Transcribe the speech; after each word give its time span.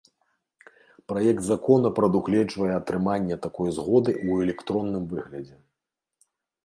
Праект 1.11 1.43
закона 1.49 1.87
прадугледжвае 1.99 2.71
атрыманне 2.79 3.35
такой 3.47 3.69
згоды 3.79 4.11
ў 4.27 4.47
электронным 4.47 5.03
выглядзе. 5.13 5.57